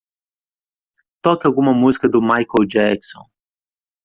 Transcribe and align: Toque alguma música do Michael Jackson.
Toque 1.21 1.45
alguma 1.45 1.73
música 1.75 2.09
do 2.09 2.23
Michael 2.23 2.65
Jackson. 2.67 3.27